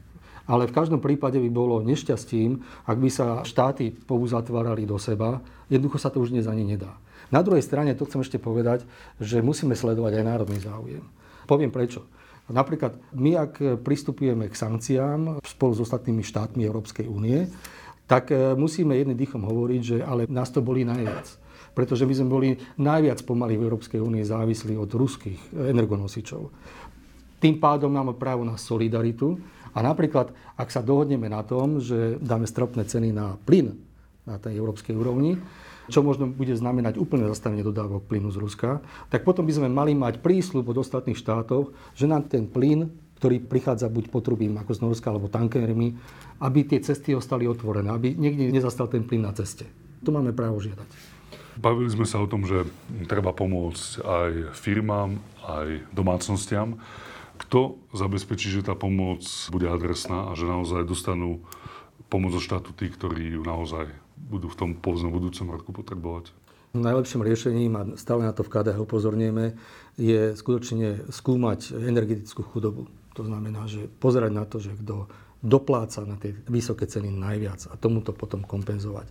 Ale 0.49 0.65
v 0.65 0.73
každom 0.73 1.05
prípade 1.05 1.37
by 1.37 1.51
bolo 1.53 1.85
nešťastím, 1.85 2.65
ak 2.89 2.97
by 2.97 3.11
sa 3.13 3.45
štáty 3.45 3.93
pouzatvárali 3.93 4.89
do 4.89 4.97
seba. 4.97 5.45
Jednoducho 5.69 6.01
sa 6.01 6.09
to 6.09 6.25
už 6.25 6.33
dnes 6.33 6.49
ani 6.49 6.65
nedá. 6.65 6.97
Na 7.29 7.45
druhej 7.45 7.61
strane, 7.61 7.93
to 7.93 8.09
chcem 8.09 8.25
ešte 8.25 8.41
povedať, 8.41 8.89
že 9.21 9.45
musíme 9.45 9.77
sledovať 9.77 10.17
aj 10.17 10.25
národný 10.25 10.57
záujem. 10.65 11.05
Poviem 11.45 11.69
prečo. 11.69 12.09
Napríklad 12.49 12.97
my, 13.13 13.37
ak 13.37 13.85
pristupujeme 13.85 14.49
k 14.49 14.57
sankciám 14.57 15.45
spolu 15.45 15.77
s 15.77 15.85
ostatnými 15.85 16.25
štátmi 16.25 16.65
Európskej 16.65 17.05
únie, 17.05 17.45
tak 18.09 18.33
e, 18.33 18.57
musíme 18.57 18.97
jedným 18.97 19.21
dýchom 19.21 19.45
hovoriť, 19.45 19.81
že 19.85 19.97
ale 20.01 20.25
nás 20.27 20.49
to 20.49 20.65
boli 20.65 20.83
najviac. 20.83 21.29
Pretože 21.77 22.09
my 22.09 22.15
sme 22.17 22.29
boli 22.33 22.49
najviac 22.81 23.23
pomaly 23.23 23.55
v 23.61 23.69
Európskej 23.69 24.01
únii 24.03 24.25
závislí 24.25 24.75
od 24.75 24.91
ruských 24.91 25.55
energonosičov. 25.55 26.51
Tým 27.39 27.63
pádom 27.63 27.95
máme 27.95 28.19
právo 28.19 28.43
na 28.43 28.59
solidaritu, 28.59 29.39
a 29.77 29.85
napríklad, 29.85 30.35
ak 30.59 30.75
sa 30.75 30.83
dohodneme 30.83 31.31
na 31.31 31.47
tom, 31.47 31.79
že 31.79 32.19
dáme 32.19 32.51
stropné 32.51 32.83
ceny 32.83 33.15
na 33.15 33.39
plyn 33.47 33.79
na 34.27 34.37
tej 34.37 34.61
európskej 34.61 34.93
úrovni, 34.93 35.41
čo 35.89 36.05
možno 36.05 36.29
bude 36.29 36.53
znamenať 36.53 37.01
úplne 37.01 37.25
zastavenie 37.31 37.65
dodávok 37.65 38.05
plynu 38.05 38.29
z 38.29 38.37
Ruska, 38.37 38.85
tak 39.09 39.25
potom 39.25 39.49
by 39.49 39.53
sme 39.57 39.69
mali 39.73 39.97
mať 39.97 40.21
prísľub 40.21 40.69
od 40.69 40.85
ostatných 40.85 41.17
štátov, 41.17 41.73
že 41.97 42.05
nám 42.05 42.29
ten 42.29 42.45
plyn, 42.45 42.93
ktorý 43.19 43.43
prichádza 43.43 43.91
buď 43.91 44.15
potrubím 44.15 44.57
ako 44.63 44.73
z 44.73 44.81
Norska 44.87 45.11
alebo 45.11 45.27
tankermi, 45.27 45.99
aby 46.39 46.61
tie 46.63 46.79
cesty 46.79 47.19
ostali 47.19 47.51
otvorené, 47.51 47.91
aby 47.91 48.15
niekde 48.15 48.47
nezastal 48.55 48.87
ten 48.87 49.03
plyn 49.03 49.27
na 49.27 49.35
ceste. 49.35 49.67
To 50.07 50.15
máme 50.15 50.31
právo 50.31 50.63
žiadať. 50.63 51.19
Bavili 51.59 51.91
sme 51.91 52.07
sa 52.07 52.23
o 52.23 52.31
tom, 52.31 52.47
že 52.47 52.63
treba 53.11 53.35
pomôcť 53.35 54.07
aj 54.07 54.33
firmám, 54.55 55.19
aj 55.43 55.91
domácnostiam. 55.91 56.79
Kto 57.35 57.83
zabezpečí, 57.91 58.55
že 58.55 58.63
tá 58.63 58.79
pomoc 58.79 59.27
bude 59.51 59.67
adresná 59.67 60.31
a 60.31 60.39
že 60.39 60.47
naozaj 60.47 60.87
dostanú 60.87 61.43
pomoc 62.07 62.39
zo 62.39 62.43
štátu 62.43 62.71
tí, 62.79 62.87
ktorí 62.87 63.35
ju 63.35 63.43
naozaj 63.43 63.91
budú 64.15 64.47
v 64.47 64.59
tom 64.59 64.71
povedzme 64.79 65.11
budúcom 65.11 65.51
roku 65.51 65.71
potrebovať? 65.75 66.31
Najlepším 66.79 67.25
riešením, 67.25 67.73
a 67.75 67.83
stále 67.97 68.29
na 68.29 68.37
to 68.37 68.45
v 68.45 68.53
KDH 68.53 68.79
upozorňujeme, 68.85 69.57
je 69.97 70.37
skutočne 70.37 71.11
skúmať 71.11 71.75
energetickú 71.75 72.45
chudobu. 72.45 72.87
To 73.19 73.27
znamená, 73.27 73.67
že 73.67 73.91
pozerať 73.91 74.31
na 74.31 74.47
to, 74.47 74.63
že 74.63 74.79
kto 74.79 75.11
dopláca 75.43 76.07
na 76.07 76.15
tie 76.15 76.35
vysoké 76.47 76.87
ceny 76.87 77.11
najviac 77.11 77.67
a 77.71 77.75
tomuto 77.75 78.15
potom 78.15 78.47
kompenzovať. 78.47 79.11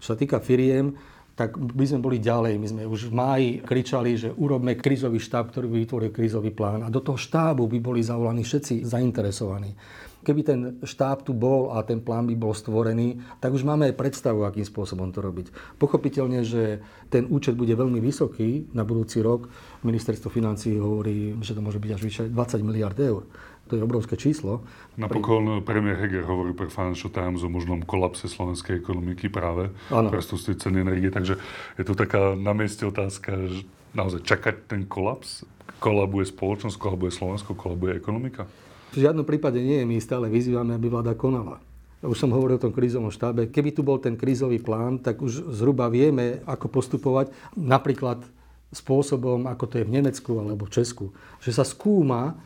Čo 0.00 0.14
sa 0.14 0.16
týka 0.16 0.38
firiem, 0.44 0.92
tak 1.38 1.54
by 1.54 1.86
sme 1.86 2.02
boli 2.02 2.18
ďalej. 2.18 2.58
My 2.58 2.66
sme 2.66 2.82
už 2.90 3.08
v 3.08 3.14
máji 3.14 3.48
kričali, 3.62 4.18
že 4.18 4.34
urobme 4.34 4.74
krízový 4.74 5.22
štáb, 5.22 5.54
ktorý 5.54 5.70
by 5.70 5.76
vytvoril 5.86 6.10
krízový 6.10 6.50
plán. 6.50 6.82
A 6.82 6.90
do 6.90 6.98
toho 6.98 7.14
štábu 7.14 7.70
by 7.70 7.78
boli 7.78 8.02
zavolaní 8.02 8.42
všetci 8.42 8.82
zainteresovaní. 8.82 9.70
Keby 10.18 10.40
ten 10.42 10.60
štáb 10.82 11.22
tu 11.22 11.30
bol 11.30 11.70
a 11.78 11.86
ten 11.86 12.02
plán 12.02 12.26
by 12.26 12.34
bol 12.34 12.50
stvorený, 12.50 13.22
tak 13.38 13.54
už 13.54 13.62
máme 13.62 13.86
aj 13.86 13.94
predstavu, 13.94 14.42
akým 14.42 14.66
spôsobom 14.66 15.14
to 15.14 15.22
robiť. 15.22 15.78
Pochopiteľne, 15.78 16.42
že 16.42 16.82
ten 17.06 17.30
účet 17.30 17.54
bude 17.54 17.70
veľmi 17.70 18.02
vysoký 18.02 18.74
na 18.74 18.82
budúci 18.82 19.22
rok. 19.22 19.46
Ministerstvo 19.86 20.34
financí 20.34 20.74
hovorí, 20.74 21.38
že 21.38 21.54
to 21.54 21.62
môže 21.62 21.78
byť 21.78 21.90
až 21.94 22.02
vyše 22.02 22.24
20 22.34 22.66
miliard 22.66 22.98
eur. 22.98 23.22
To 23.68 23.76
je 23.76 23.84
obrovské 23.84 24.16
číslo. 24.16 24.64
Napokon 24.96 25.60
premiér 25.60 26.00
Heger 26.00 26.24
hovorí 26.24 26.56
pre 26.56 26.72
Financial 26.72 27.12
Times 27.12 27.44
o 27.44 27.52
možnom 27.52 27.84
kolapse 27.84 28.24
slovenskej 28.24 28.80
ekonomiky 28.80 29.28
práve 29.28 29.68
ano. 29.92 30.08
pre 30.08 30.24
ceny 30.24 30.80
energie. 30.80 31.12
Takže 31.12 31.36
je 31.76 31.84
to 31.84 31.92
taká 31.92 32.32
na 32.32 32.56
mieste 32.56 32.88
otázka, 32.88 33.36
že 33.44 33.68
naozaj 33.92 34.24
čakať 34.24 34.54
ten 34.72 34.88
kolaps? 34.88 35.44
Kolabuje 35.78 36.26
spoločnosť, 36.26 36.80
kolabuje 36.80 37.12
Slovensko, 37.12 37.52
kolabuje 37.54 38.00
ekonomika? 38.00 38.48
V 38.96 39.04
žiadnom 39.04 39.28
prípade 39.28 39.60
nie. 39.60 39.84
My 39.84 40.00
stále 40.00 40.32
vyzývame, 40.32 40.74
aby 40.74 40.88
vláda 40.88 41.12
konala. 41.12 41.60
Už 42.00 42.16
som 42.16 42.30
hovoril 42.30 42.56
o 42.56 42.64
tom 42.64 42.72
krízovom 42.72 43.12
štábe. 43.12 43.50
Keby 43.50 43.74
tu 43.74 43.82
bol 43.82 44.00
ten 44.00 44.14
krízový 44.14 44.62
plán, 44.62 45.02
tak 45.02 45.20
už 45.20 45.50
zhruba 45.50 45.90
vieme, 45.90 46.40
ako 46.46 46.70
postupovať. 46.70 47.34
Napríklad 47.58 48.22
spôsobom, 48.70 49.48
ako 49.48 49.64
to 49.66 49.74
je 49.80 49.88
v 49.88 49.94
Nemecku 49.98 50.38
alebo 50.38 50.68
v 50.68 50.74
Česku. 50.78 51.10
Že 51.42 51.50
sa 51.58 51.64
skúma, 51.66 52.38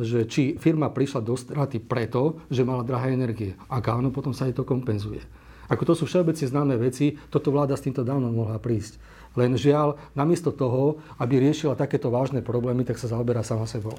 že 0.00 0.26
či 0.30 0.54
firma 0.56 0.88
prišla 0.90 1.20
do 1.26 1.34
straty 1.34 1.82
preto, 1.82 2.38
že 2.46 2.62
mala 2.62 2.86
drahé 2.86 3.14
energie. 3.14 3.58
Ak 3.66 3.90
áno, 3.90 4.14
potom 4.14 4.30
sa 4.30 4.46
jej 4.46 4.54
to 4.54 4.62
kompenzuje. 4.62 5.22
Ako 5.70 5.86
to 5.86 5.94
sú 5.94 6.06
všeobecne 6.06 6.46
známe 6.50 6.74
veci, 6.78 7.14
toto 7.30 7.54
vláda 7.54 7.78
s 7.78 7.86
týmto 7.86 8.02
dávno 8.02 8.34
mohla 8.34 8.58
prísť. 8.58 8.98
Len 9.38 9.54
žiaľ, 9.54 9.94
namiesto 10.18 10.50
toho, 10.50 10.98
aby 11.22 11.38
riešila 11.38 11.78
takéto 11.78 12.10
vážne 12.10 12.42
problémy, 12.42 12.82
tak 12.82 12.98
sa 12.98 13.06
zaoberá 13.06 13.46
sama 13.46 13.70
sebou. 13.70 13.94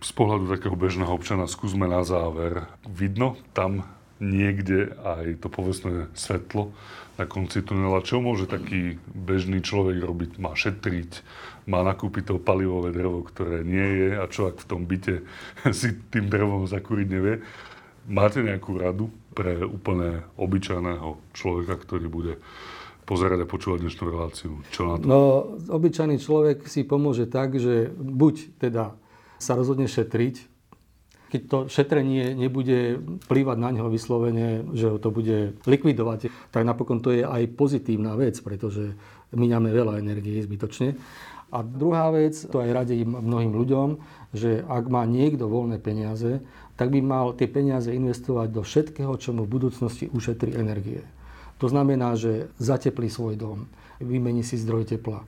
Z 0.00 0.14
pohľadu 0.16 0.48
takého 0.48 0.78
bežného 0.78 1.12
občana 1.12 1.44
skúsme 1.44 1.84
na 1.84 2.00
záver. 2.00 2.64
Vidno 2.88 3.36
tam 3.52 3.84
niekde 4.22 4.96
aj 5.02 5.44
to 5.44 5.48
povestné 5.52 6.08
svetlo 6.16 6.72
na 7.16 7.24
konci 7.24 7.64
tunela. 7.64 8.04
Čo 8.04 8.20
môže 8.20 8.48
taký 8.48 9.00
bežný 9.12 9.64
človek 9.64 10.00
robiť? 10.00 10.30
Má 10.36 10.52
šetriť, 10.52 11.24
má 11.68 11.80
nakúpiť 11.80 12.32
to 12.32 12.34
palivové 12.36 12.92
drevo, 12.92 13.24
ktoré 13.24 13.64
nie 13.64 14.04
je 14.04 14.10
a 14.20 14.24
čo 14.28 14.52
ak 14.52 14.60
v 14.60 14.68
tom 14.68 14.84
byte 14.84 15.24
si 15.78 15.96
tým 16.12 16.28
drevom 16.28 16.68
zakúriť 16.68 17.06
nevie. 17.08 17.40
Máte 18.06 18.38
nejakú 18.38 18.78
radu 18.78 19.10
pre 19.34 19.66
úplne 19.66 20.22
obyčajného 20.38 21.34
človeka, 21.34 21.74
ktorý 21.74 22.06
bude 22.06 22.34
pozerať 23.06 23.46
a 23.46 23.50
počúvať 23.50 23.86
dnešnú 23.86 24.04
reláciu? 24.10 24.52
Čo 24.70 24.82
na 24.86 24.94
to? 24.98 25.04
No, 25.06 25.20
obyčajný 25.70 26.18
človek 26.18 26.66
si 26.66 26.82
pomôže 26.82 27.26
tak, 27.26 27.58
že 27.58 27.90
buď 27.94 28.58
teda 28.62 28.94
sa 29.38 29.52
rozhodne 29.54 29.86
šetriť, 29.86 30.55
keď 31.26 31.40
to 31.50 31.58
šetrenie 31.66 32.32
nebude 32.38 33.02
plývať 33.26 33.56
na 33.58 33.74
neho 33.74 33.90
vyslovene, 33.90 34.62
že 34.78 34.94
ho 34.94 34.98
to 35.02 35.10
bude 35.10 35.58
likvidovať, 35.66 36.30
tak 36.54 36.62
napokon 36.62 37.02
to 37.02 37.10
je 37.10 37.26
aj 37.26 37.50
pozitívna 37.58 38.14
vec, 38.14 38.38
pretože 38.38 38.94
míňame 39.34 39.74
veľa 39.74 39.98
energie 39.98 40.38
zbytočne. 40.42 40.94
A 41.54 41.62
druhá 41.62 42.10
vec, 42.10 42.34
to 42.34 42.58
aj 42.58 42.74
radím 42.74 43.14
mnohým 43.14 43.54
ľuďom, 43.54 43.88
že 44.34 44.66
ak 44.66 44.90
má 44.90 45.06
niekto 45.06 45.46
voľné 45.46 45.78
peniaze, 45.78 46.42
tak 46.74 46.90
by 46.90 47.00
mal 47.00 47.32
tie 47.38 47.46
peniaze 47.46 47.88
investovať 47.88 48.48
do 48.50 48.62
všetkého, 48.66 49.14
čo 49.16 49.30
mu 49.32 49.46
v 49.46 49.54
budúcnosti 49.56 50.10
ušetrí 50.10 50.58
energie. 50.58 51.06
To 51.62 51.70
znamená, 51.72 52.18
že 52.18 52.52
zateplí 52.60 53.08
svoj 53.08 53.38
dom, 53.40 53.58
vymení 54.02 54.44
si 54.44 54.60
zdroj 54.60 54.84
tepla, 54.90 55.24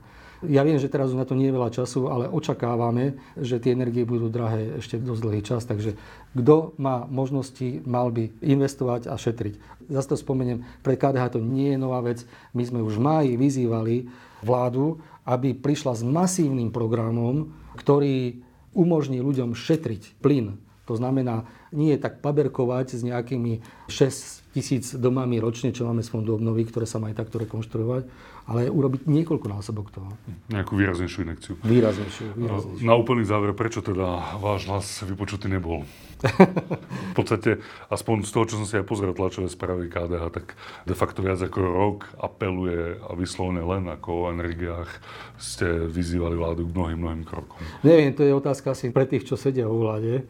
ja 0.46 0.62
viem, 0.62 0.78
že 0.78 0.86
teraz 0.86 1.10
už 1.10 1.18
na 1.18 1.26
to 1.26 1.34
nie 1.34 1.50
je 1.50 1.56
veľa 1.58 1.70
času, 1.74 2.06
ale 2.06 2.30
očakávame, 2.30 3.18
že 3.34 3.58
tie 3.58 3.74
energie 3.74 4.06
budú 4.06 4.30
drahé 4.30 4.78
ešte 4.78 4.94
dosť 4.94 5.20
dlhý 5.22 5.42
čas, 5.42 5.66
takže 5.66 5.98
kto 6.38 6.78
má 6.78 7.02
možnosti, 7.10 7.82
mal 7.82 8.14
by 8.14 8.30
investovať 8.38 9.10
a 9.10 9.18
šetriť. 9.18 9.58
Zase 9.90 10.14
to 10.14 10.16
spomeniem, 10.20 10.62
pre 10.86 10.94
KDH 10.94 11.34
to 11.34 11.40
nie 11.42 11.74
je 11.74 11.78
nová 11.82 11.98
vec. 12.04 12.22
My 12.54 12.62
sme 12.62 12.84
už 12.86 13.00
v 13.00 13.04
máji 13.04 13.32
vyzývali 13.34 14.06
vládu, 14.46 15.02
aby 15.26 15.58
prišla 15.58 15.98
s 15.98 16.02
masívnym 16.06 16.70
programom, 16.70 17.50
ktorý 17.74 18.38
umožní 18.78 19.18
ľuďom 19.18 19.58
šetriť 19.58 20.22
plyn. 20.22 20.54
To 20.86 20.94
znamená, 20.94 21.44
nie 21.72 21.94
tak 22.00 22.24
paberkovať 22.24 22.96
s 22.98 23.02
nejakými 23.04 23.60
6 23.90 24.48
tisíc 24.56 24.96
domami 24.96 25.38
ročne, 25.38 25.70
čo 25.70 25.86
máme 25.86 26.00
z 26.02 26.10
fondu 26.10 26.34
obnovy, 26.34 26.66
ktoré 26.66 26.88
sa 26.88 26.98
majú 26.98 27.14
takto 27.14 27.38
rekonštruovať, 27.38 28.08
ale 28.48 28.72
urobiť 28.72 29.04
niekoľko 29.04 29.46
násobok 29.46 29.92
toho. 29.92 30.08
Nejakú 30.48 30.74
výraznejšiu 30.74 31.18
inekciu. 31.28 31.54
Výraznejšiu, 31.60 32.26
výraznejšiu. 32.32 32.84
Na 32.88 32.96
úplný 32.96 33.28
záver, 33.28 33.52
prečo 33.52 33.84
teda 33.84 34.40
váš 34.40 34.64
hlas 34.66 34.86
vypočutý 35.04 35.52
nebol? 35.52 35.84
v 37.12 37.14
podstate, 37.14 37.62
aspoň 37.92 38.26
z 38.26 38.30
toho, 38.34 38.44
čo 38.48 38.54
som 38.58 38.66
si 38.66 38.74
aj 38.74 38.88
pozrel 38.88 39.14
tlačové 39.14 39.46
správy 39.46 39.86
KDH, 39.86 40.22
tak 40.34 40.58
de 40.82 40.96
facto 40.96 41.22
viac 41.22 41.38
ako 41.38 41.60
rok 41.62 41.98
apeluje 42.18 42.98
a 42.98 43.14
vyslovene 43.14 43.62
len 43.62 43.86
ako 43.86 44.08
o 44.10 44.28
energiách 44.34 44.90
ste 45.38 45.86
vyzývali 45.86 46.34
vládu 46.34 46.66
k 46.66 46.74
mnohým, 46.74 46.98
mnohým 46.98 47.24
krokom. 47.28 47.60
Neviem, 47.86 48.16
to 48.16 48.26
je 48.26 48.34
otázka 48.34 48.74
asi 48.74 48.90
pre 48.90 49.06
tých, 49.06 49.28
čo 49.28 49.38
sedia 49.38 49.70
vo 49.70 49.78
vláde. 49.78 50.26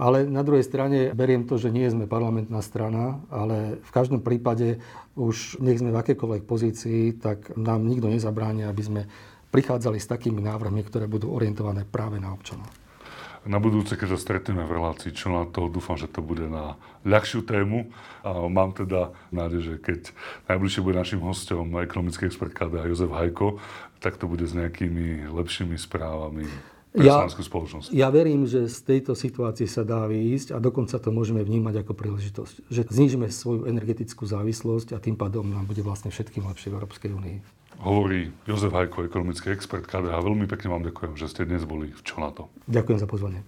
Ale 0.00 0.26
na 0.26 0.42
druhej 0.42 0.66
strane 0.66 0.81
beriem 1.12 1.44
to, 1.44 1.60
že 1.60 1.68
nie 1.68 1.86
sme 1.90 2.08
parlamentná 2.08 2.64
strana, 2.64 3.20
ale 3.28 3.82
v 3.82 3.90
každom 3.92 4.24
prípade 4.24 4.80
už 5.18 5.60
nech 5.60 5.78
sme 5.78 5.92
v 5.92 6.00
akékoľvek 6.00 6.42
pozícii, 6.48 7.20
tak 7.20 7.52
nám 7.58 7.84
nikto 7.84 8.08
nezabráni, 8.08 8.64
aby 8.64 8.82
sme 8.82 9.02
prichádzali 9.52 10.00
s 10.00 10.08
takými 10.08 10.40
návrhmi, 10.40 10.80
ktoré 10.88 11.04
budú 11.04 11.28
orientované 11.28 11.84
práve 11.84 12.16
na 12.16 12.32
občanov. 12.32 12.66
Na 13.42 13.58
budúce, 13.58 13.98
keď 13.98 14.14
sa 14.14 14.22
stretneme 14.22 14.62
v 14.62 14.78
relácii, 14.78 15.10
to, 15.50 15.60
dúfam, 15.66 15.98
že 15.98 16.06
to 16.06 16.22
bude 16.22 16.46
na 16.46 16.78
ľahšiu 17.02 17.42
tému. 17.42 17.90
A 18.22 18.46
mám 18.46 18.70
teda 18.70 19.10
nádej, 19.34 19.60
že 19.66 19.74
keď 19.82 20.00
najbližšie 20.46 20.80
bude 20.86 20.94
našim 20.94 21.18
hostom 21.26 21.74
ekonomický 21.82 22.30
expert 22.30 22.54
KDA 22.54 22.86
Jozef 22.86 23.10
Hajko, 23.10 23.58
tak 23.98 24.14
to 24.14 24.30
bude 24.30 24.46
s 24.46 24.54
nejakými 24.54 25.26
lepšími 25.26 25.74
správami 25.74 26.46
ja, 26.96 27.24
spoločnosť. 27.24 27.88
Ja 27.96 28.12
verím, 28.12 28.44
že 28.44 28.68
z 28.68 28.78
tejto 28.84 29.16
situácie 29.16 29.64
sa 29.64 29.80
dá 29.80 30.04
výjsť 30.04 30.52
a 30.52 30.60
dokonca 30.60 31.00
to 31.00 31.08
môžeme 31.08 31.40
vnímať 31.40 31.84
ako 31.84 31.92
príležitosť. 31.96 32.68
Že 32.68 32.80
znižíme 32.92 33.26
svoju 33.32 33.64
energetickú 33.64 34.28
závislosť 34.28 34.92
a 34.92 35.00
tým 35.00 35.16
pádom 35.16 35.48
nám 35.48 35.64
bude 35.64 35.80
vlastne 35.80 36.12
všetkým 36.12 36.44
lepšie 36.44 36.68
v 36.68 36.76
Európskej 36.76 37.10
únii. 37.16 37.36
Hovorí 37.80 38.30
Jozef 38.44 38.76
Hajko, 38.76 39.08
ekonomický 39.08 39.56
expert 39.56 39.88
KDH. 39.88 40.20
Veľmi 40.20 40.44
pekne 40.44 40.68
vám 40.68 40.84
ďakujem, 40.84 41.16
že 41.16 41.26
ste 41.32 41.48
dnes 41.48 41.64
boli 41.64 41.90
v 41.90 42.02
Čo 42.04 42.20
na 42.20 42.30
to. 42.30 42.52
Ďakujem 42.68 42.98
za 43.00 43.08
pozvanie. 43.08 43.40